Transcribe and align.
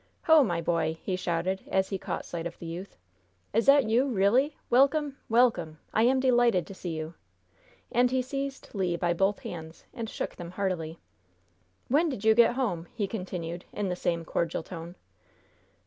"Ho, 0.23 0.43
my 0.43 0.61
boy!" 0.61 0.97
he 1.03 1.15
shouted, 1.15 1.61
as 1.67 1.89
he 1.89 1.99
caught 1.99 2.25
sight 2.25 2.47
of 2.47 2.57
the 2.57 2.65
youth. 2.65 2.97
"Is 3.53 3.67
that 3.67 3.87
you, 3.87 4.07
really? 4.07 4.57
Welcome! 4.67 5.17
welcome! 5.29 5.77
I 5.93 6.01
am 6.01 6.19
delighted 6.19 6.65
to 6.65 6.73
see 6.73 6.97
you!" 6.97 7.13
And 7.91 8.09
he 8.09 8.23
seized 8.23 8.69
Le 8.73 8.97
by 8.97 9.13
both 9.13 9.41
hands, 9.41 9.85
and 9.93 10.09
shook 10.09 10.35
them 10.37 10.49
heartily. 10.53 10.97
"When 11.87 12.09
did 12.09 12.25
you 12.25 12.33
get 12.33 12.55
home?" 12.55 12.87
he 12.95 13.05
continued, 13.05 13.65
in 13.73 13.89
the 13.89 13.95
same 13.95 14.25
cordial 14.25 14.63
tone. 14.63 14.95